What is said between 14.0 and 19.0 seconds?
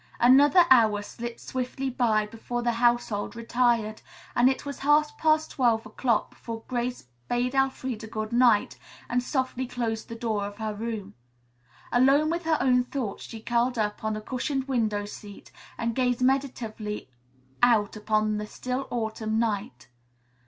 on a cushioned window seat and gazed meditatively out upon the still